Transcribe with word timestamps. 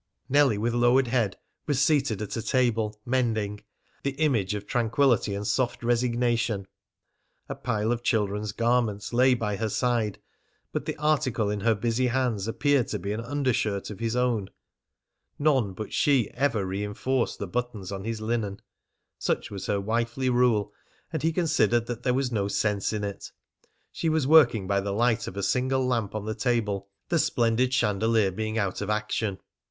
Nellie, 0.27 0.57
with 0.57 0.73
lowered 0.73 1.09
head, 1.09 1.37
was 1.67 1.79
seated 1.79 2.23
at 2.23 2.35
a 2.35 2.41
table, 2.41 2.99
mending, 3.05 3.59
the 4.01 4.13
image 4.13 4.55
of 4.55 4.65
tranquillity 4.65 5.35
and 5.35 5.45
soft 5.45 5.83
resignation. 5.83 6.65
A 7.47 7.53
pile 7.53 7.91
of 7.91 8.01
children's 8.01 8.51
garments 8.51 9.13
lay 9.13 9.35
by 9.35 9.57
her 9.57 9.69
side, 9.69 10.17
but 10.71 10.85
the 10.85 10.97
article 10.97 11.51
in 11.51 11.59
her 11.59 11.75
busy 11.75 12.07
hands 12.07 12.47
appeared 12.47 12.87
to 12.87 12.97
be 12.97 13.11
an 13.13 13.21
undershirt 13.21 13.91
of 13.91 13.99
his 13.99 14.15
own. 14.15 14.49
None 15.37 15.73
but 15.73 15.93
she 15.93 16.31
ever 16.31 16.65
reinforced 16.65 17.37
the 17.37 17.45
buttons 17.45 17.91
on 17.91 18.03
his 18.03 18.19
linen. 18.21 18.59
Such 19.19 19.51
was 19.51 19.67
her 19.67 19.79
wifely 19.79 20.31
rule, 20.31 20.73
and 21.13 21.21
he 21.21 21.31
considered 21.31 21.85
that 21.85 22.01
there 22.01 22.15
was 22.15 22.31
no 22.31 22.47
sense 22.47 22.91
in 22.91 23.03
it. 23.03 23.31
She 23.91 24.09
was 24.09 24.25
working 24.25 24.65
by 24.65 24.81
the 24.81 24.93
light 24.93 25.27
of 25.27 25.37
a 25.37 25.43
single 25.43 25.85
lamp 25.85 26.15
on 26.15 26.25
the 26.25 26.33
table, 26.33 26.89
the 27.09 27.19
splendid 27.19 27.71
chandelier 27.71 28.31
being 28.31 28.57
out 28.57 28.81
of 28.81 28.89
action. 28.89 29.37